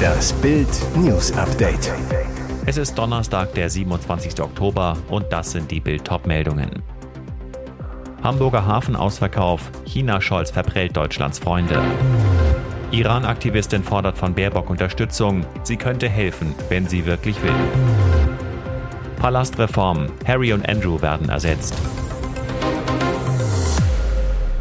Das 0.00 0.32
Bild 0.34 0.68
News 0.96 1.32
Update. 1.32 1.92
Es 2.66 2.76
ist 2.76 2.96
Donnerstag, 2.96 3.54
der 3.54 3.68
27. 3.68 4.40
Oktober 4.40 4.96
und 5.08 5.26
das 5.30 5.52
sind 5.52 5.70
die 5.70 5.80
Bild 5.80 6.08
meldungen 6.26 6.82
Hamburger 8.22 8.66
Hafenausverkauf, 8.66 9.70
China-Scholz 9.86 10.50
verprellt 10.50 10.96
Deutschlands 10.96 11.38
Freunde. 11.38 11.80
Iran-Aktivistin 12.92 13.82
fordert 13.82 14.18
von 14.18 14.34
Baerbock 14.34 14.68
Unterstützung. 14.68 15.46
Sie 15.62 15.76
könnte 15.76 16.08
helfen, 16.08 16.54
wenn 16.68 16.86
sie 16.86 17.06
wirklich 17.06 17.42
will. 17.42 17.54
Palastreform. 19.16 20.08
Harry 20.26 20.52
und 20.52 20.68
Andrew 20.68 21.00
werden 21.00 21.28
ersetzt. 21.28 21.74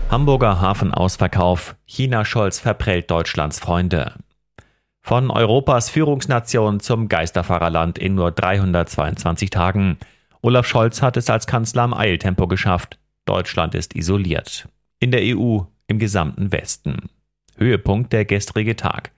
Hamburger 0.09 0.59
Hafenausverkauf. 0.59 1.75
China-Scholz 1.85 2.59
verprellt 2.59 3.11
Deutschlands 3.11 3.59
Freunde. 3.59 4.15
Von 5.03 5.29
Europas 5.29 5.91
Führungsnation 5.91 6.79
zum 6.79 7.09
Geisterfahrerland 7.09 7.99
in 7.99 8.15
nur 8.15 8.31
322 8.31 9.51
Tagen. 9.51 9.99
Olaf 10.41 10.65
Scholz 10.65 11.03
hat 11.03 11.15
es 11.15 11.29
als 11.29 11.45
Kanzler 11.45 11.83
im 11.83 11.93
Eiltempo 11.93 12.47
geschafft. 12.47 12.97
Deutschland 13.25 13.75
ist 13.75 13.95
isoliert. 13.95 14.67
In 14.99 15.11
der 15.11 15.21
EU, 15.21 15.59
im 15.85 15.99
gesamten 15.99 16.51
Westen. 16.51 17.11
Höhepunkt 17.57 18.11
der 18.11 18.25
gestrige 18.25 18.75
Tag. 18.75 19.11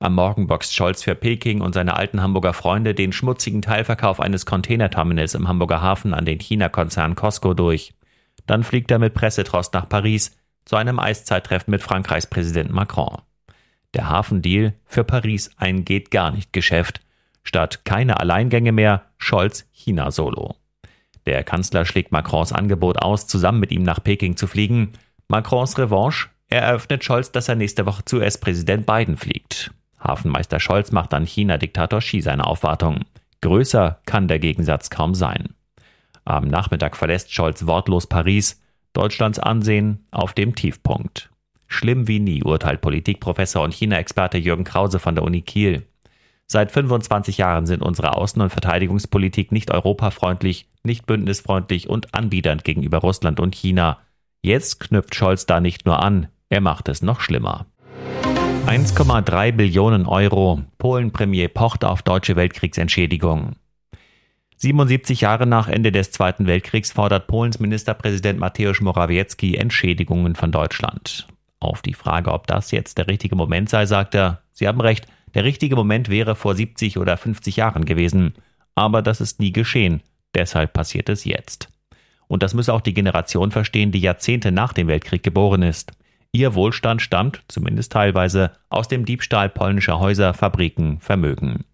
Am 0.00 0.16
Morgen 0.16 0.48
boxt 0.48 0.74
Scholz 0.74 1.04
für 1.04 1.14
Peking 1.14 1.60
und 1.60 1.72
seine 1.72 1.94
alten 1.94 2.20
Hamburger 2.20 2.52
Freunde 2.52 2.94
den 2.94 3.12
schmutzigen 3.12 3.62
Teilverkauf 3.62 4.18
eines 4.18 4.44
Containerterminals 4.44 5.36
im 5.36 5.46
Hamburger 5.46 5.82
Hafen 5.82 6.12
an 6.12 6.24
den 6.24 6.40
China-Konzern 6.40 7.14
Costco 7.14 7.54
durch. 7.54 7.94
Dann 8.46 8.64
fliegt 8.64 8.90
er 8.90 8.98
mit 8.98 9.14
Pressetrost 9.14 9.74
nach 9.74 9.88
Paris 9.88 10.36
zu 10.64 10.76
einem 10.76 10.98
Eiszeittreffen 10.98 11.70
mit 11.70 11.82
Frankreichs 11.82 12.26
Präsident 12.26 12.70
Macron. 12.70 13.18
Der 13.94 14.08
Hafendeal 14.08 14.74
für 14.84 15.04
Paris 15.04 15.50
ein 15.56 15.84
geht 15.84 16.10
gar 16.10 16.30
nicht 16.30 16.52
Geschäft. 16.52 17.00
Statt 17.42 17.84
keine 17.84 18.20
Alleingänge 18.20 18.72
mehr, 18.72 19.02
Scholz 19.18 19.66
China-Solo. 19.72 20.56
Der 21.26 21.44
Kanzler 21.44 21.84
schlägt 21.84 22.12
Macrons 22.12 22.52
Angebot 22.52 22.98
aus, 22.98 23.26
zusammen 23.26 23.60
mit 23.60 23.70
ihm 23.70 23.82
nach 23.82 24.02
Peking 24.02 24.36
zu 24.36 24.46
fliegen. 24.46 24.92
Macrons 25.28 25.78
Revanche 25.78 26.28
er 26.52 26.60
eröffnet 26.60 27.02
Scholz, 27.02 27.32
dass 27.32 27.48
er 27.48 27.54
nächste 27.54 27.86
Woche 27.86 28.04
zu 28.04 28.18
US-Präsident 28.18 28.84
Biden 28.84 29.16
fliegt. 29.16 29.70
Hafenmeister 29.98 30.60
Scholz 30.60 30.92
macht 30.92 31.14
dann 31.14 31.24
China-Diktator 31.24 32.00
Xi 32.00 32.20
seine 32.20 32.46
Aufwartung. 32.46 33.06
Größer 33.40 34.00
kann 34.04 34.28
der 34.28 34.38
Gegensatz 34.38 34.90
kaum 34.90 35.14
sein. 35.14 35.54
Am 36.24 36.46
Nachmittag 36.48 36.96
verlässt 36.96 37.32
Scholz 37.32 37.66
wortlos 37.66 38.06
Paris, 38.06 38.60
Deutschlands 38.92 39.38
Ansehen 39.38 40.06
auf 40.10 40.32
dem 40.32 40.54
Tiefpunkt. 40.54 41.30
Schlimm 41.66 42.06
wie 42.06 42.20
nie, 42.20 42.42
urteilt 42.42 42.80
Politikprofessor 42.80 43.64
und 43.64 43.72
China-Experte 43.72 44.38
Jürgen 44.38 44.64
Krause 44.64 44.98
von 44.98 45.14
der 45.14 45.24
Uni 45.24 45.40
Kiel. 45.42 45.86
Seit 46.46 46.70
25 46.70 47.38
Jahren 47.38 47.64
sind 47.64 47.82
unsere 47.82 48.16
Außen- 48.18 48.42
und 48.42 48.50
Verteidigungspolitik 48.50 49.52
nicht 49.52 49.70
europafreundlich, 49.70 50.68
nicht 50.82 51.06
bündnisfreundlich 51.06 51.88
und 51.88 52.14
anbiedernd 52.14 52.62
gegenüber 52.64 52.98
Russland 52.98 53.40
und 53.40 53.54
China. 53.54 53.98
Jetzt 54.42 54.80
knüpft 54.80 55.14
Scholz 55.14 55.46
da 55.46 55.60
nicht 55.60 55.86
nur 55.86 56.02
an, 56.02 56.28
er 56.50 56.60
macht 56.60 56.90
es 56.90 57.00
noch 57.00 57.20
schlimmer. 57.20 57.66
1,3 58.66 59.52
Billionen 59.52 60.06
Euro. 60.06 60.62
Polen-Premier 60.76 61.48
pocht 61.48 61.84
auf 61.84 62.02
deutsche 62.02 62.36
Weltkriegsentschädigung. 62.36 63.56
77 64.62 65.22
Jahre 65.22 65.44
nach 65.44 65.66
Ende 65.66 65.90
des 65.90 66.12
Zweiten 66.12 66.46
Weltkriegs 66.46 66.92
fordert 66.92 67.26
Polens 67.26 67.58
Ministerpräsident 67.58 68.38
Mateusz 68.38 68.80
Morawiecki 68.80 69.56
Entschädigungen 69.56 70.36
von 70.36 70.52
Deutschland. 70.52 71.26
Auf 71.58 71.82
die 71.82 71.94
Frage, 71.94 72.30
ob 72.30 72.46
das 72.46 72.70
jetzt 72.70 72.96
der 72.96 73.08
richtige 73.08 73.34
Moment 73.34 73.68
sei, 73.68 73.86
sagt 73.86 74.14
er, 74.14 74.42
Sie 74.52 74.68
haben 74.68 74.80
recht, 74.80 75.08
der 75.34 75.42
richtige 75.42 75.74
Moment 75.74 76.10
wäre 76.10 76.36
vor 76.36 76.54
70 76.54 76.98
oder 76.98 77.16
50 77.16 77.56
Jahren 77.56 77.84
gewesen. 77.84 78.34
Aber 78.76 79.02
das 79.02 79.20
ist 79.20 79.40
nie 79.40 79.50
geschehen. 79.50 80.00
Deshalb 80.32 80.74
passiert 80.74 81.08
es 81.08 81.24
jetzt. 81.24 81.68
Und 82.28 82.44
das 82.44 82.54
müsse 82.54 82.72
auch 82.72 82.82
die 82.82 82.94
Generation 82.94 83.50
verstehen, 83.50 83.90
die 83.90 83.98
Jahrzehnte 83.98 84.52
nach 84.52 84.72
dem 84.74 84.86
Weltkrieg 84.86 85.24
geboren 85.24 85.62
ist. 85.62 85.90
Ihr 86.30 86.54
Wohlstand 86.54 87.02
stammt, 87.02 87.42
zumindest 87.48 87.90
teilweise, 87.90 88.52
aus 88.68 88.86
dem 88.86 89.06
Diebstahl 89.06 89.48
polnischer 89.48 89.98
Häuser, 89.98 90.34
Fabriken, 90.34 91.00
Vermögen. 91.00 91.64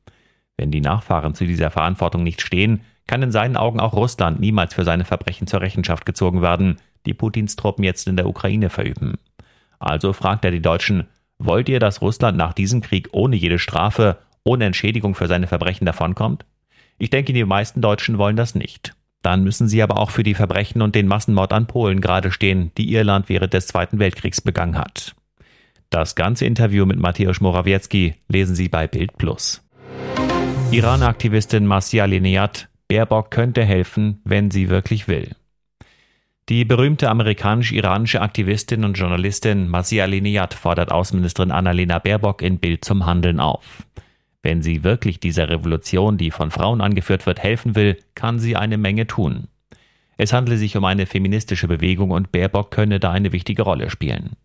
Wenn 0.58 0.70
die 0.70 0.80
Nachfahren 0.82 1.34
zu 1.34 1.46
dieser 1.46 1.70
Verantwortung 1.70 2.22
nicht 2.22 2.42
stehen, 2.42 2.80
kann 3.06 3.22
in 3.22 3.32
seinen 3.32 3.56
Augen 3.56 3.80
auch 3.80 3.94
Russland 3.94 4.40
niemals 4.40 4.74
für 4.74 4.84
seine 4.84 5.04
Verbrechen 5.04 5.46
zur 5.46 5.62
Rechenschaft 5.62 6.04
gezogen 6.04 6.42
werden, 6.42 6.76
die 7.06 7.14
Putins 7.14 7.56
Truppen 7.56 7.84
jetzt 7.84 8.06
in 8.06 8.16
der 8.16 8.28
Ukraine 8.28 8.68
verüben. 8.68 9.14
Also 9.78 10.12
fragt 10.12 10.44
er 10.44 10.50
die 10.50 10.60
Deutschen, 10.60 11.06
wollt 11.38 11.68
ihr, 11.68 11.78
dass 11.78 12.02
Russland 12.02 12.36
nach 12.36 12.52
diesem 12.52 12.82
Krieg 12.82 13.08
ohne 13.12 13.36
jede 13.36 13.58
Strafe, 13.58 14.18
ohne 14.44 14.66
Entschädigung 14.66 15.14
für 15.14 15.28
seine 15.28 15.46
Verbrechen 15.46 15.86
davonkommt? 15.86 16.44
Ich 16.98 17.10
denke, 17.10 17.32
die 17.32 17.44
meisten 17.44 17.80
Deutschen 17.80 18.18
wollen 18.18 18.36
das 18.36 18.56
nicht. 18.56 18.94
Dann 19.22 19.44
müssen 19.44 19.68
sie 19.68 19.82
aber 19.82 19.98
auch 19.98 20.10
für 20.10 20.24
die 20.24 20.34
Verbrechen 20.34 20.82
und 20.82 20.94
den 20.94 21.06
Massenmord 21.06 21.52
an 21.52 21.66
Polen 21.66 22.00
gerade 22.00 22.32
stehen, 22.32 22.72
die 22.76 22.88
ihr 22.88 23.04
Land 23.04 23.28
während 23.28 23.52
des 23.52 23.68
Zweiten 23.68 23.98
Weltkriegs 23.98 24.40
begangen 24.40 24.76
hat. 24.76 25.14
Das 25.90 26.16
ganze 26.16 26.44
Interview 26.44 26.84
mit 26.84 26.98
Mateusz 26.98 27.40
Morawiecki 27.40 28.16
lesen 28.28 28.54
Sie 28.54 28.68
bei 28.68 28.86
Bild 28.86 29.16
Plus. 29.16 29.62
Iran-Aktivistin 30.70 31.64
Marcia 31.64 32.04
Lineat, 32.04 32.68
Baerbock 32.88 33.30
könnte 33.30 33.64
helfen, 33.64 34.20
wenn 34.24 34.50
sie 34.50 34.68
wirklich 34.68 35.08
will. 35.08 35.34
Die 36.50 36.66
berühmte 36.66 37.08
amerikanisch-iranische 37.08 38.20
Aktivistin 38.20 38.84
und 38.84 38.98
Journalistin 38.98 39.68
Marcia 39.68 40.04
Lineat 40.04 40.52
fordert 40.52 40.92
Außenministerin 40.92 41.52
Annalena 41.52 41.98
Baerbock 41.98 42.42
in 42.42 42.58
Bild 42.58 42.84
zum 42.84 43.06
Handeln 43.06 43.40
auf. 43.40 43.86
Wenn 44.42 44.62
sie 44.62 44.84
wirklich 44.84 45.20
dieser 45.20 45.48
Revolution, 45.48 46.18
die 46.18 46.30
von 46.30 46.50
Frauen 46.50 46.82
angeführt 46.82 47.24
wird, 47.24 47.42
helfen 47.42 47.74
will, 47.74 47.96
kann 48.14 48.38
sie 48.38 48.54
eine 48.54 48.76
Menge 48.76 49.06
tun. 49.06 49.48
Es 50.18 50.34
handle 50.34 50.58
sich 50.58 50.76
um 50.76 50.84
eine 50.84 51.06
feministische 51.06 51.66
Bewegung 51.66 52.10
und 52.10 52.30
Baerbock 52.30 52.70
könne 52.70 53.00
da 53.00 53.10
eine 53.10 53.32
wichtige 53.32 53.62
Rolle 53.62 53.88
spielen. 53.88 54.36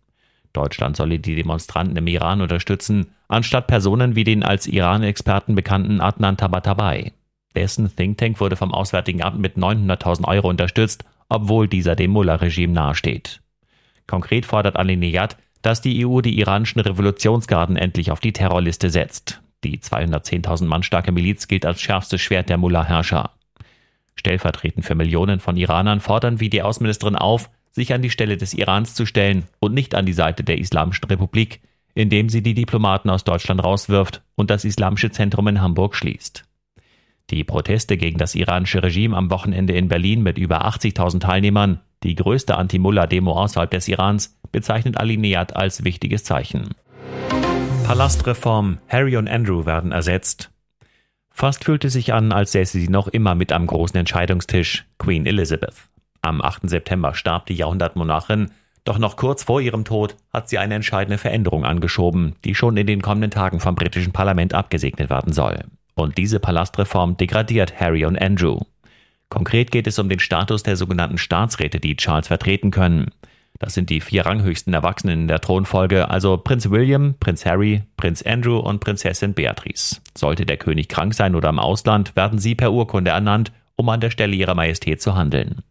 Deutschland 0.54 0.96
solle 0.96 1.18
die 1.18 1.34
Demonstranten 1.34 1.96
im 1.96 2.06
Iran 2.06 2.40
unterstützen, 2.40 3.08
anstatt 3.28 3.66
Personen 3.66 4.16
wie 4.16 4.24
den 4.24 4.42
als 4.42 4.66
Iran-Experten 4.66 5.54
bekannten 5.54 6.00
Adnan 6.00 6.38
Tabatabai. 6.38 7.12
Dessen 7.54 7.94
Think 7.94 8.18
Tank 8.18 8.40
wurde 8.40 8.56
vom 8.56 8.72
Auswärtigen 8.72 9.22
Amt 9.22 9.38
mit 9.38 9.56
900.000 9.56 10.26
Euro 10.26 10.48
unterstützt, 10.48 11.04
obwohl 11.28 11.68
dieser 11.68 11.96
dem 11.96 12.10
Mullah-Regime 12.12 12.72
nahesteht. 12.72 13.40
Konkret 14.06 14.46
fordert 14.46 14.76
Alinejad, 14.76 15.36
dass 15.62 15.80
die 15.80 16.06
EU 16.06 16.20
die 16.20 16.38
iranischen 16.38 16.80
Revolutionsgarden 16.80 17.76
endlich 17.76 18.10
auf 18.10 18.20
die 18.20 18.32
Terrorliste 18.32 18.90
setzt. 18.90 19.40
Die 19.64 19.78
210.000 19.78 20.66
Mann 20.66 20.82
starke 20.82 21.10
Miliz 21.10 21.48
gilt 21.48 21.64
als 21.64 21.80
schärfstes 21.80 22.20
Schwert 22.20 22.50
der 22.50 22.58
Mullah-Herrscher. 22.58 23.30
Stellvertretend 24.14 24.84
für 24.84 24.94
Millionen 24.94 25.40
von 25.40 25.56
Iranern 25.56 26.00
fordern 26.00 26.38
wir 26.38 26.50
die 26.50 26.62
Außenministerin 26.62 27.16
auf, 27.16 27.50
sich 27.74 27.92
an 27.92 28.02
die 28.02 28.10
Stelle 28.10 28.36
des 28.36 28.54
Irans 28.54 28.94
zu 28.94 29.04
stellen 29.04 29.44
und 29.58 29.74
nicht 29.74 29.94
an 29.96 30.06
die 30.06 30.12
Seite 30.12 30.44
der 30.44 30.58
Islamischen 30.58 31.06
Republik, 31.06 31.60
indem 31.94 32.28
sie 32.28 32.42
die 32.42 32.54
Diplomaten 32.54 33.10
aus 33.10 33.24
Deutschland 33.24 33.62
rauswirft 33.62 34.22
und 34.36 34.50
das 34.50 34.64
Islamische 34.64 35.10
Zentrum 35.10 35.48
in 35.48 35.60
Hamburg 35.60 35.96
schließt. 35.96 36.44
Die 37.30 37.42
Proteste 37.42 37.96
gegen 37.96 38.18
das 38.18 38.34
iranische 38.34 38.82
Regime 38.82 39.16
am 39.16 39.30
Wochenende 39.30 39.74
in 39.74 39.88
Berlin 39.88 40.22
mit 40.22 40.38
über 40.38 40.66
80.000 40.66 41.20
Teilnehmern, 41.20 41.80
die 42.02 42.14
größte 42.14 42.56
Anti-Mullah-Demo 42.56 43.32
außerhalb 43.32 43.70
des 43.70 43.88
Irans, 43.88 44.38
bezeichnet 44.52 44.98
Alineat 44.98 45.56
als 45.56 45.84
wichtiges 45.84 46.22
Zeichen. 46.22 46.74
Palastreform, 47.84 48.78
Harry 48.88 49.16
und 49.16 49.28
Andrew 49.28 49.66
werden 49.66 49.90
ersetzt. 49.90 50.50
Fast 51.30 51.64
fühlte 51.64 51.90
sich 51.90 52.12
an, 52.12 52.30
als 52.30 52.52
säße 52.52 52.78
sie 52.78 52.88
noch 52.88 53.08
immer 53.08 53.34
mit 53.34 53.50
am 53.50 53.66
großen 53.66 53.98
Entscheidungstisch, 53.98 54.84
Queen 54.98 55.26
Elizabeth. 55.26 55.74
Am 56.24 56.40
8. 56.40 56.70
September 56.70 57.14
starb 57.14 57.44
die 57.46 57.54
Jahrhundertmonarchin, 57.54 58.50
doch 58.84 58.98
noch 58.98 59.16
kurz 59.16 59.44
vor 59.44 59.60
ihrem 59.60 59.84
Tod 59.84 60.16
hat 60.32 60.48
sie 60.48 60.56
eine 60.56 60.74
entscheidende 60.74 61.18
Veränderung 61.18 61.66
angeschoben, 61.66 62.36
die 62.44 62.54
schon 62.54 62.78
in 62.78 62.86
den 62.86 63.02
kommenden 63.02 63.30
Tagen 63.30 63.60
vom 63.60 63.74
britischen 63.74 64.12
Parlament 64.12 64.54
abgesegnet 64.54 65.10
werden 65.10 65.34
soll. 65.34 65.64
Und 65.94 66.16
diese 66.16 66.40
Palastreform 66.40 67.18
degradiert 67.18 67.78
Harry 67.78 68.06
und 68.06 68.20
Andrew. 68.20 68.60
Konkret 69.28 69.70
geht 69.70 69.86
es 69.86 69.98
um 69.98 70.08
den 70.08 70.18
Status 70.18 70.62
der 70.62 70.76
sogenannten 70.76 71.18
Staatsräte, 71.18 71.78
die 71.78 71.96
Charles 71.96 72.28
vertreten 72.28 72.70
können. 72.70 73.10
Das 73.58 73.74
sind 73.74 73.90
die 73.90 74.00
vier 74.00 74.24
ranghöchsten 74.24 74.72
Erwachsenen 74.72 75.20
in 75.20 75.28
der 75.28 75.40
Thronfolge, 75.40 76.08
also 76.08 76.38
Prinz 76.38 76.70
William, 76.70 77.16
Prinz 77.20 77.44
Harry, 77.44 77.82
Prinz 77.98 78.22
Andrew 78.22 78.58
und 78.58 78.80
Prinzessin 78.80 79.34
Beatrice. 79.34 80.00
Sollte 80.16 80.46
der 80.46 80.56
König 80.56 80.88
krank 80.88 81.12
sein 81.12 81.34
oder 81.34 81.50
im 81.50 81.58
Ausland, 81.58 82.16
werden 82.16 82.38
sie 82.38 82.54
per 82.54 82.72
Urkunde 82.72 83.10
ernannt, 83.10 83.52
um 83.76 83.90
an 83.90 84.00
der 84.00 84.10
Stelle 84.10 84.34
ihrer 84.34 84.54
Majestät 84.54 85.02
zu 85.02 85.14
handeln. 85.14 85.62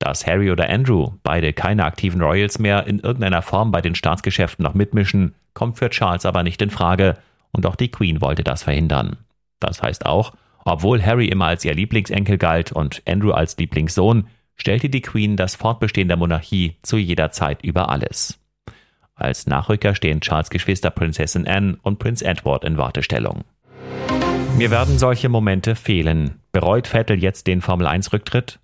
Dass 0.00 0.26
Harry 0.26 0.50
oder 0.50 0.68
Andrew, 0.68 1.12
beide 1.22 1.52
keine 1.52 1.84
aktiven 1.84 2.22
Royals 2.22 2.58
mehr, 2.58 2.86
in 2.86 2.98
irgendeiner 3.00 3.42
Form 3.42 3.70
bei 3.70 3.82
den 3.82 3.94
Staatsgeschäften 3.94 4.64
noch 4.64 4.74
mitmischen, 4.74 5.34
kommt 5.54 5.78
für 5.78 5.90
Charles 5.90 6.26
aber 6.26 6.42
nicht 6.42 6.60
in 6.62 6.70
Frage, 6.70 7.18
und 7.52 7.66
auch 7.66 7.76
die 7.76 7.90
Queen 7.90 8.20
wollte 8.20 8.42
das 8.42 8.62
verhindern. 8.62 9.18
Das 9.60 9.82
heißt 9.82 10.06
auch, 10.06 10.32
obwohl 10.64 11.04
Harry 11.04 11.26
immer 11.26 11.46
als 11.46 11.64
ihr 11.64 11.74
Lieblingsenkel 11.74 12.38
galt 12.38 12.72
und 12.72 13.02
Andrew 13.06 13.32
als 13.32 13.56
Lieblingssohn, 13.58 14.26
stellte 14.56 14.88
die 14.88 15.02
Queen 15.02 15.36
das 15.36 15.54
Fortbestehen 15.54 16.08
der 16.08 16.16
Monarchie 16.16 16.76
zu 16.82 16.96
jeder 16.96 17.30
Zeit 17.30 17.62
über 17.62 17.90
alles. 17.90 18.38
Als 19.14 19.46
Nachrücker 19.46 19.94
stehen 19.94 20.22
Charles 20.22 20.48
Geschwister 20.48 20.90
Prinzessin 20.90 21.46
Anne 21.46 21.78
und 21.82 21.98
Prinz 21.98 22.22
Edward 22.22 22.64
in 22.64 22.78
Wartestellung. 22.78 23.44
Mir 24.56 24.70
werden 24.70 24.98
solche 24.98 25.28
Momente 25.28 25.74
fehlen. 25.74 26.40
Bereut 26.52 26.86
Vettel 26.86 27.22
jetzt 27.22 27.46
den 27.46 27.60
Formel-1-Rücktritt? 27.60 28.58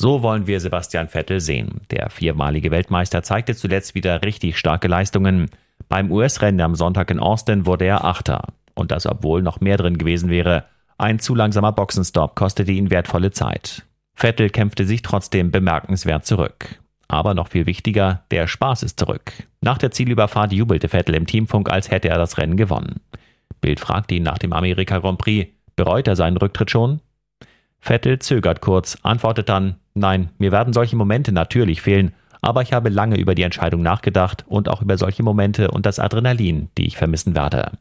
So 0.00 0.22
wollen 0.22 0.46
wir 0.46 0.60
Sebastian 0.60 1.08
Vettel 1.08 1.40
sehen. 1.40 1.82
Der 1.90 2.08
viermalige 2.08 2.70
Weltmeister 2.70 3.22
zeigte 3.22 3.54
zuletzt 3.54 3.94
wieder 3.94 4.22
richtig 4.22 4.56
starke 4.56 4.88
Leistungen. 4.88 5.50
Beim 5.90 6.10
US-Rennen 6.10 6.62
am 6.62 6.74
Sonntag 6.74 7.10
in 7.10 7.20
Austin 7.20 7.66
wurde 7.66 7.84
er 7.84 8.02
Achter. 8.02 8.44
Und 8.72 8.92
das, 8.92 9.04
obwohl 9.04 9.42
noch 9.42 9.60
mehr 9.60 9.76
drin 9.76 9.98
gewesen 9.98 10.30
wäre. 10.30 10.64
Ein 10.96 11.18
zu 11.18 11.34
langsamer 11.34 11.72
Boxenstopp 11.72 12.34
kostete 12.34 12.72
ihn 12.72 12.90
wertvolle 12.90 13.30
Zeit. 13.30 13.84
Vettel 14.14 14.48
kämpfte 14.48 14.86
sich 14.86 15.02
trotzdem 15.02 15.50
bemerkenswert 15.50 16.24
zurück. 16.24 16.80
Aber 17.06 17.34
noch 17.34 17.48
viel 17.48 17.66
wichtiger, 17.66 18.22
der 18.30 18.46
Spaß 18.46 18.84
ist 18.84 18.98
zurück. 18.98 19.34
Nach 19.60 19.76
der 19.76 19.90
Zielüberfahrt 19.90 20.54
jubelte 20.54 20.88
Vettel 20.88 21.14
im 21.14 21.26
Teamfunk, 21.26 21.70
als 21.70 21.90
hätte 21.90 22.08
er 22.08 22.16
das 22.16 22.38
Rennen 22.38 22.56
gewonnen. 22.56 23.00
Bild 23.60 23.80
fragte 23.80 24.14
ihn 24.14 24.22
nach 24.22 24.38
dem 24.38 24.54
Amerika 24.54 24.96
Grand 24.96 25.18
Prix, 25.18 25.52
bereut 25.76 26.08
er 26.08 26.16
seinen 26.16 26.38
Rücktritt 26.38 26.70
schon? 26.70 27.02
Vettel 27.80 28.18
zögert 28.18 28.60
kurz, 28.60 28.98
antwortet 29.02 29.48
dann, 29.48 29.76
nein, 29.94 30.30
mir 30.38 30.52
werden 30.52 30.72
solche 30.72 30.96
Momente 30.96 31.32
natürlich 31.32 31.82
fehlen, 31.82 32.12
aber 32.42 32.62
ich 32.62 32.72
habe 32.72 32.88
lange 32.88 33.18
über 33.18 33.34
die 33.34 33.42
Entscheidung 33.42 33.82
nachgedacht 33.82 34.44
und 34.48 34.68
auch 34.68 34.82
über 34.82 34.96
solche 34.96 35.22
Momente 35.22 35.70
und 35.70 35.86
das 35.86 35.98
Adrenalin, 35.98 36.68
die 36.78 36.86
ich 36.86 36.96
vermissen 36.96 37.34
werde. 37.34 37.72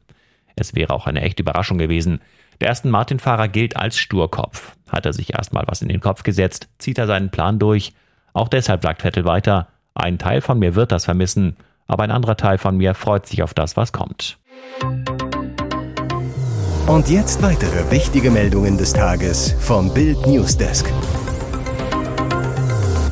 Es 0.56 0.76
wäre 0.76 0.94
auch 0.94 1.08
eine 1.08 1.22
echte 1.22 1.44
Überraschung 1.44 1.78
gewesen. 1.78 2.20
Der 2.60 2.72
Aston 2.72 2.92
Martin-Fahrer 2.92 3.48
gilt 3.48 3.78
als 3.78 3.98
Sturkopf. 3.98 4.76
Hat 4.90 5.06
er 5.06 5.14
sich 5.14 5.34
erstmal 5.34 5.64
was 5.68 5.82
in 5.82 5.88
den 5.88 6.02
Kopf 6.02 6.24
gesetzt, 6.24 6.68
zieht 6.78 6.98
er 6.98 7.08
seinen 7.08 7.30
Plan 7.30 7.60
durch. 7.60 7.94
Auch 8.34 8.50
deshalb 8.50 8.84
sagt 8.84 9.02
Vettel 9.02 9.26
weiter, 9.26 9.68
ein 9.94 10.18
Teil 10.18 10.42
von 10.42 10.60
mir 10.60 10.76
wird 10.76 10.92
das 10.92 11.06
vermissen, 11.06 11.56
aber 11.88 12.04
ein 12.04 12.12
anderer 12.12 12.38
Teil 12.38 12.58
von 12.58 12.78
mir 12.78 12.94
freut 12.94 13.26
sich 13.26 13.44
auf 13.44 13.54
das, 13.54 13.78
was 13.78 13.94
kommt. 13.94 14.38
Und 16.90 17.08
jetzt 17.08 17.44
weitere 17.44 17.92
wichtige 17.92 18.32
Meldungen 18.32 18.76
des 18.76 18.94
Tages 18.94 19.54
vom 19.60 19.94
Bild 19.94 20.26
Newsdesk. 20.26 20.92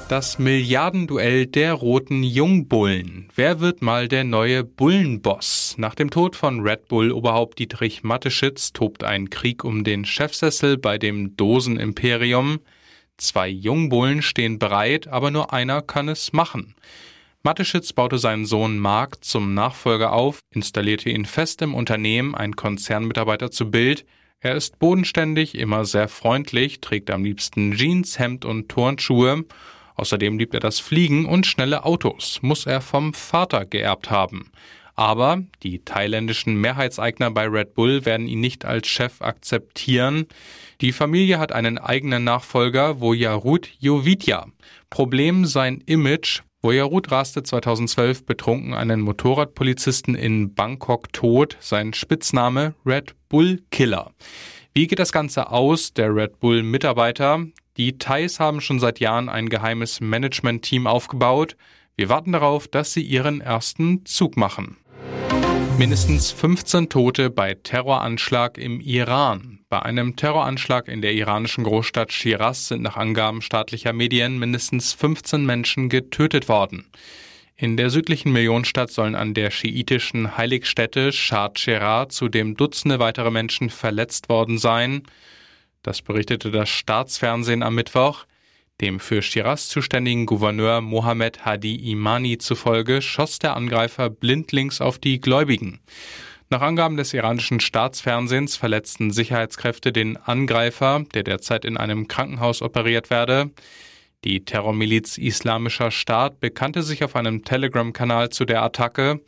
Das 0.10 0.40
Milliardenduell 0.40 1.46
der 1.46 1.74
roten 1.74 2.24
Jungbullen. 2.24 3.30
Wer 3.36 3.60
wird 3.60 3.84
mal 3.84 4.08
der 4.08 4.24
neue 4.24 4.64
Bullenboss? 4.64 5.76
Nach 5.78 5.94
dem 5.94 6.10
Tod 6.10 6.36
von 6.36 6.62
Red 6.62 6.88
Bull-Oberhaupt 6.88 7.60
Dietrich 7.60 8.04
Matteschitz 8.04 8.74
tobt 8.74 9.04
ein 9.04 9.30
Krieg 9.30 9.64
um 9.64 9.84
den 9.84 10.06
Chefsessel 10.06 10.80
bei 10.80 10.98
dem 10.98 11.38
Dosenimperium. 11.38 12.62
Zwei 13.18 13.48
Jungbullen 13.48 14.24
stehen 14.24 14.58
bereit, 14.58 15.08
aber 15.08 15.30
nur 15.30 15.54
einer 15.54 15.84
kann 15.84 16.10
es 16.10 16.34
machen. 16.34 16.74
Mateschitz 17.44 17.94
baute 17.94 18.18
seinen 18.18 18.46
Sohn 18.46 18.78
Mark 18.78 19.24
zum 19.24 19.54
Nachfolger 19.54 20.12
auf, 20.12 20.40
installierte 20.52 21.10
ihn 21.10 21.26
fest 21.26 21.62
im 21.62 21.76
Unternehmen, 21.76 22.36
ein 22.36 22.56
Konzernmitarbeiter 22.56 23.52
zu 23.52 23.72
Bild. 23.72 24.06
Er 24.40 24.56
ist 24.56 24.80
bodenständig, 24.80 25.56
immer 25.56 25.86
sehr 25.86 26.10
freundlich, 26.10 26.82
trägt 26.82 27.10
am 27.10 27.24
liebsten 27.24 27.74
Jeans, 27.74 28.20
Hemd 28.20 28.46
und 28.46 28.70
Turnschuhe. 28.70 29.46
Außerdem 29.96 30.38
liebt 30.38 30.54
er 30.54 30.60
das 30.60 30.80
Fliegen 30.80 31.26
und 31.26 31.48
schnelle 31.48 31.86
Autos, 31.86 32.40
muss 32.42 32.66
er 32.66 32.82
vom 32.82 33.14
Vater 33.14 33.66
geerbt 33.66 34.12
haben. 34.12 34.52
Aber 34.98 35.44
die 35.62 35.80
thailändischen 35.80 36.60
Mehrheitseigner 36.60 37.30
bei 37.30 37.48
Red 37.48 37.76
Bull 37.76 38.06
werden 38.06 38.28
ihn 38.28 38.40
nicht 38.40 38.66
als 38.66 38.88
Chef 38.88 39.22
akzeptieren. 39.22 40.26
Die 40.82 40.92
Familie 40.92 41.38
hat 41.38 41.52
einen 41.52 41.78
eigenen 41.78 42.24
Nachfolger, 42.24 43.00
Vojarut 43.00 43.70
Jovidja. 43.80 44.48
Problem 44.90 45.46
sein 45.46 45.82
Image, 45.86 46.42
Boyarut 46.68 47.10
raste 47.12 47.44
2012 47.44 48.26
betrunken 48.26 48.74
einen 48.74 49.00
Motorradpolizisten 49.00 50.16
in 50.16 50.54
Bangkok 50.54 51.14
tot, 51.14 51.56
sein 51.62 51.94
Spitzname 51.94 52.76
Red 52.86 53.16
Bull 53.30 53.62
Killer. 53.72 54.12
Wie 54.74 54.86
geht 54.88 55.00
das 55.00 55.14
Ganze 55.14 55.50
aus? 55.50 55.94
Der 55.94 56.14
Red 56.14 56.42
Bull 56.42 56.64
Mitarbeiter. 56.64 57.46
Die 57.78 57.98
Thais 57.98 58.42
haben 58.42 58.60
schon 58.60 58.82
seit 58.82 59.00
Jahren 59.00 59.30
ein 59.30 59.48
geheimes 59.48 60.02
Management-Team 60.02 60.88
aufgebaut. 60.88 61.56
Wir 61.96 62.10
warten 62.10 62.34
darauf, 62.34 62.68
dass 62.68 62.92
sie 62.92 63.02
ihren 63.02 63.40
ersten 63.40 64.04
Zug 64.04 64.36
machen. 64.36 64.76
Mindestens 65.78 66.34
15 66.34 66.90
Tote 66.90 67.30
bei 67.30 67.54
Terroranschlag 67.54 68.58
im 68.58 68.82
Iran. 68.82 69.57
Bei 69.70 69.82
einem 69.82 70.16
Terroranschlag 70.16 70.88
in 70.88 71.02
der 71.02 71.12
iranischen 71.12 71.66
Großstadt 71.66 72.14
Shiraz 72.14 72.70
sind 72.70 72.84
nach 72.84 72.96
Angaben 72.96 73.42
staatlicher 73.42 73.92
Medien 73.92 74.40
mindestens 74.40 74.94
15 74.94 75.46
Menschen 75.46 75.90
getötet 75.90 76.48
worden. 76.48 76.86
In 77.58 77.76
der 77.76 77.90
südlichen 77.90 78.32
Millionenstadt 78.32 78.92
sollen 78.92 79.16
an 79.16 79.34
der 79.34 79.52
schiitischen 79.52 80.38
Heiligstätte 80.38 81.12
Shah 81.12 81.50
Cherah 81.50 82.08
zudem 82.08 82.56
Dutzende 82.56 83.00
weitere 83.00 83.30
Menschen 83.30 83.70
verletzt 83.70 84.30
worden 84.30 84.58
sein. 84.58 85.04
Das 85.84 86.02
berichtete 86.02 86.50
das 86.50 86.70
Staatsfernsehen 86.70 87.62
am 87.62 87.76
Mittwoch. 87.76 88.26
Dem 88.80 89.02
für 89.02 89.22
Shiraz 89.22 89.68
zuständigen 89.68 90.28
Gouverneur 90.28 90.80
Mohammed 90.80 91.44
Hadi 91.44 91.92
Imani 91.92 92.38
zufolge 92.38 93.02
schoss 93.02 93.40
der 93.40 93.58
Angreifer 93.58 94.10
blindlings 94.10 94.80
auf 94.80 94.98
die 94.98 95.20
Gläubigen. 95.20 95.82
Nach 96.50 96.62
Angaben 96.62 96.96
des 96.96 97.14
iranischen 97.14 97.60
Staatsfernsehens 97.60 98.56
verletzten 98.56 99.12
Sicherheitskräfte 99.12 99.92
den 99.92 100.16
Angreifer, 100.16 101.04
der 101.14 101.24
derzeit 101.24 101.66
in 101.66 101.76
einem 101.76 102.08
Krankenhaus 102.08 102.62
operiert 102.62 103.10
werde. 103.10 103.52
Die 104.24 104.46
Terrormiliz 104.46 105.18
Islamischer 105.18 105.92
Staat 105.92 106.40
bekannte 106.40 106.84
sich 106.84 107.04
auf 107.04 107.18
einem 107.18 107.44
Telegram-Kanal 107.44 108.30
zu 108.30 108.46
der 108.46 108.64
Attacke. 108.64 109.20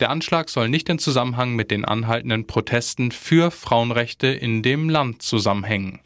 Der 0.00 0.10
Anschlag 0.10 0.48
soll 0.48 0.68
nicht 0.68 0.88
in 0.88 0.98
Zusammenhang 0.98 1.54
mit 1.54 1.70
den 1.70 1.84
anhaltenden 1.84 2.48
Protesten 2.48 3.12
für 3.12 3.52
Frauenrechte 3.52 4.26
in 4.26 4.62
dem 4.62 4.88
Land 4.88 5.22
zusammenhängen. 5.22 6.00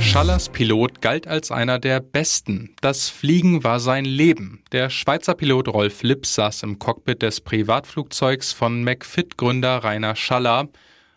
Schallers 0.00 0.48
Pilot 0.48 1.00
galt 1.00 1.26
als 1.26 1.50
einer 1.50 1.78
der 1.78 2.00
besten. 2.00 2.74
Das 2.80 3.08
Fliegen 3.08 3.64
war 3.64 3.80
sein 3.80 4.04
Leben. 4.04 4.62
Der 4.72 4.90
Schweizer 4.90 5.34
Pilot 5.34 5.68
Rolf 5.68 6.02
Lips 6.02 6.34
saß 6.34 6.62
im 6.62 6.78
Cockpit 6.78 7.22
des 7.22 7.40
Privatflugzeugs 7.40 8.52
von 8.52 8.82
McFit-Gründer 8.84 9.84
Rainer 9.84 10.16
Schaller, 10.16 10.68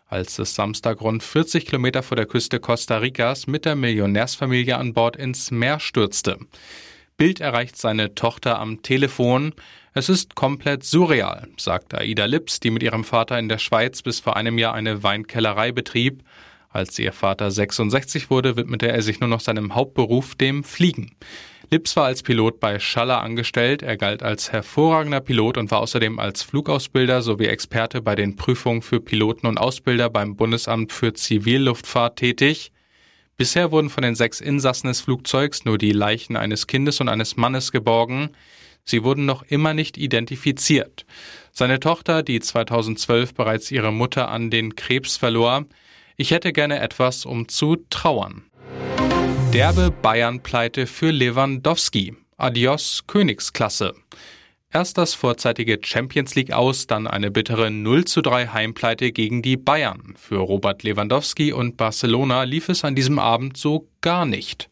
als 0.06 0.38
es 0.38 0.54
Samstag 0.54 1.00
rund 1.00 1.22
40 1.22 1.66
Kilometer 1.66 2.02
vor 2.02 2.16
der 2.16 2.26
Küste 2.26 2.60
Costa 2.60 2.98
Ricas 2.98 3.46
mit 3.46 3.64
der 3.64 3.76
Millionärsfamilie 3.76 4.76
an 4.76 4.92
Bord 4.92 5.16
ins 5.16 5.50
Meer 5.50 5.80
stürzte. 5.80 6.38
Bild 7.16 7.40
erreicht 7.40 7.76
seine 7.76 8.14
Tochter 8.14 8.58
am 8.58 8.80
Telefon. 8.82 9.52
Es 9.92 10.08
ist 10.08 10.34
komplett 10.34 10.84
surreal, 10.84 11.48
sagt 11.58 11.94
Aida 11.94 12.24
Lips, 12.24 12.60
die 12.60 12.70
mit 12.70 12.82
ihrem 12.82 13.04
Vater 13.04 13.38
in 13.38 13.50
der 13.50 13.58
Schweiz 13.58 14.00
bis 14.00 14.20
vor 14.20 14.36
einem 14.36 14.56
Jahr 14.56 14.72
eine 14.72 15.02
Weinkellerei 15.02 15.70
betrieb. 15.70 16.22
Als 16.72 16.96
ihr 17.00 17.12
Vater 17.12 17.50
66 17.50 18.30
wurde, 18.30 18.56
widmete 18.56 18.86
er 18.86 19.02
sich 19.02 19.18
nur 19.18 19.28
noch 19.28 19.40
seinem 19.40 19.74
Hauptberuf, 19.74 20.36
dem 20.36 20.62
Fliegen. 20.62 21.16
Lips 21.68 21.96
war 21.96 22.04
als 22.04 22.22
Pilot 22.22 22.60
bei 22.60 22.78
Schaller 22.78 23.22
angestellt, 23.22 23.82
er 23.82 23.96
galt 23.96 24.22
als 24.22 24.52
hervorragender 24.52 25.20
Pilot 25.20 25.58
und 25.58 25.72
war 25.72 25.80
außerdem 25.80 26.20
als 26.20 26.44
Flugausbilder 26.44 27.22
sowie 27.22 27.46
Experte 27.46 28.00
bei 28.00 28.14
den 28.14 28.36
Prüfungen 28.36 28.82
für 28.82 29.00
Piloten 29.00 29.48
und 29.48 29.58
Ausbilder 29.58 30.10
beim 30.10 30.36
Bundesamt 30.36 30.92
für 30.92 31.12
Zivilluftfahrt 31.12 32.20
tätig. 32.20 32.70
Bisher 33.36 33.72
wurden 33.72 33.90
von 33.90 34.02
den 34.02 34.14
sechs 34.14 34.40
Insassen 34.40 34.88
des 34.88 35.00
Flugzeugs 35.00 35.64
nur 35.64 35.76
die 35.76 35.92
Leichen 35.92 36.36
eines 36.36 36.68
Kindes 36.68 37.00
und 37.00 37.08
eines 37.08 37.36
Mannes 37.36 37.72
geborgen. 37.72 38.30
Sie 38.84 39.02
wurden 39.02 39.26
noch 39.26 39.42
immer 39.42 39.74
nicht 39.74 39.98
identifiziert. 39.98 41.04
Seine 41.50 41.80
Tochter, 41.80 42.22
die 42.22 42.38
2012 42.38 43.34
bereits 43.34 43.72
ihre 43.72 43.92
Mutter 43.92 44.28
an 44.28 44.50
den 44.50 44.76
Krebs 44.76 45.16
verlor, 45.16 45.66
ich 46.20 46.32
hätte 46.32 46.52
gerne 46.52 46.80
etwas, 46.80 47.24
um 47.24 47.48
zu 47.48 47.76
trauern. 47.88 48.42
Derbe 49.54 49.90
Bayern-Pleite 49.90 50.86
für 50.86 51.10
Lewandowski. 51.10 52.14
Adios 52.36 53.04
Königsklasse. 53.06 53.94
Erst 54.70 54.98
das 54.98 55.14
vorzeitige 55.14 55.78
Champions 55.82 56.34
League 56.34 56.52
aus, 56.52 56.86
dann 56.86 57.06
eine 57.06 57.30
bittere 57.30 57.70
0 57.70 58.04
zu 58.04 58.20
3 58.20 58.48
Heimpleite 58.48 59.12
gegen 59.12 59.40
die 59.40 59.56
Bayern. 59.56 60.12
Für 60.18 60.40
Robert 60.40 60.82
Lewandowski 60.82 61.54
und 61.54 61.78
Barcelona 61.78 62.42
lief 62.42 62.68
es 62.68 62.84
an 62.84 62.94
diesem 62.94 63.18
Abend 63.18 63.56
so 63.56 63.88
gar 64.02 64.26
nicht. 64.26 64.68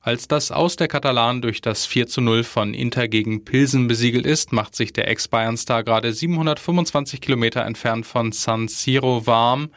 Als 0.00 0.28
das 0.28 0.50
Aus 0.50 0.76
der 0.76 0.88
Katalanen 0.88 1.42
durch 1.42 1.60
das 1.60 1.84
4 1.84 2.06
zu 2.06 2.22
0 2.22 2.42
von 2.42 2.72
Inter 2.72 3.06
gegen 3.06 3.44
Pilsen 3.44 3.86
besiegelt 3.86 4.24
ist, 4.24 4.50
macht 4.50 4.74
sich 4.74 4.94
der 4.94 5.08
Ex-Bayern-Star 5.08 5.84
gerade 5.84 6.14
725 6.14 7.20
Kilometer 7.20 7.66
entfernt 7.66 8.06
von 8.06 8.32
San 8.32 8.68
Siro 8.68 9.26
warm. 9.26 9.68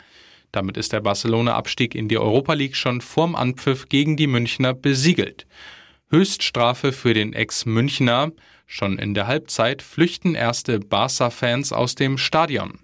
Damit 0.52 0.78
ist 0.78 0.94
der 0.94 1.02
Barcelona-Abstieg 1.02 1.96
in 1.96 2.08
die 2.08 2.18
Europa 2.18 2.54
League 2.54 2.76
schon 2.76 3.02
vorm 3.02 3.36
Anpfiff 3.36 3.90
gegen 3.90 4.18
die 4.18 4.28
Münchner 4.28 4.74
besiegelt. 4.74 5.46
Höchststrafe 6.10 6.92
für 6.92 7.14
den 7.14 7.34
Ex-Münchner. 7.34 8.32
Schon 8.66 9.00
in 9.00 9.14
der 9.14 9.28
Halbzeit 9.28 9.82
flüchten 9.82 10.36
erste 10.36 10.80
Barca-Fans 10.80 11.72
aus 11.72 11.96
dem 11.96 12.18
Stadion. 12.18 12.80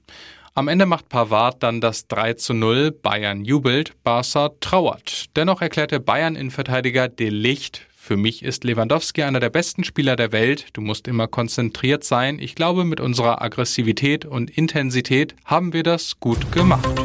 Am 0.58 0.70
Ende 0.70 0.86
macht 0.86 1.10
Pavard 1.10 1.62
dann 1.64 1.82
das 1.82 2.08
3 2.08 2.36
zu 2.36 2.54
0. 2.54 2.92
Bayern 2.92 3.44
jubelt, 3.44 3.92
Barca 4.04 4.52
trauert. 4.62 5.26
Dennoch 5.36 5.62
erklärte 5.62 6.00
Bayern-Innenverteidiger 6.00 7.10
De 7.10 7.30
Licht 7.30 7.86
Für 7.94 8.16
mich 8.16 8.42
ist 8.42 8.64
Lewandowski 8.64 9.24
einer 9.24 9.40
der 9.40 9.50
besten 9.50 9.84
Spieler 9.84 10.16
der 10.16 10.32
Welt. 10.32 10.68
Du 10.74 10.82
musst 10.82 11.08
immer 11.08 11.28
konzentriert 11.28 12.04
sein. 12.04 12.40
Ich 12.40 12.56
glaube, 12.56 12.86
mit 12.86 13.02
unserer 13.02 13.42
Aggressivität 13.42 14.24
und 14.24 14.50
Intensität 14.50 15.36
haben 15.44 15.74
wir 15.74 15.84
das 15.84 16.20
gut 16.20 16.52
gemacht. 16.52 17.05